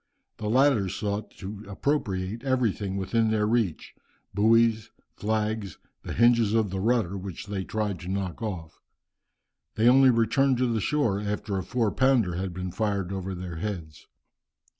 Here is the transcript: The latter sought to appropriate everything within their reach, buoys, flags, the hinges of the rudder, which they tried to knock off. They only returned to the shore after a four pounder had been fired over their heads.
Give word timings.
The 0.37 0.49
latter 0.49 0.89
sought 0.89 1.29
to 1.37 1.63
appropriate 1.67 2.41
everything 2.43 2.97
within 2.97 3.29
their 3.29 3.45
reach, 3.45 3.93
buoys, 4.33 4.89
flags, 5.15 5.77
the 6.01 6.13
hinges 6.13 6.53
of 6.55 6.71
the 6.71 6.79
rudder, 6.79 7.15
which 7.15 7.45
they 7.45 7.63
tried 7.63 7.99
to 7.99 8.07
knock 8.09 8.41
off. 8.41 8.81
They 9.75 9.87
only 9.87 10.09
returned 10.09 10.57
to 10.57 10.65
the 10.73 10.81
shore 10.81 11.19
after 11.19 11.55
a 11.59 11.63
four 11.63 11.91
pounder 11.91 12.33
had 12.33 12.51
been 12.51 12.71
fired 12.71 13.13
over 13.13 13.35
their 13.35 13.57
heads. 13.57 14.07